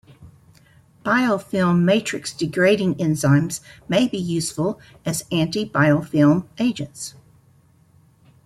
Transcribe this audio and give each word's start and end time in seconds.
Biofilm 1.05 1.83
matrix 1.83 2.33
degrading 2.33 2.95
enzymes 2.95 3.59
may 3.87 4.07
be 4.07 4.17
useful 4.17 4.81
as 5.05 5.23
anti-biofilm 5.31 6.47
agents. 6.57 7.13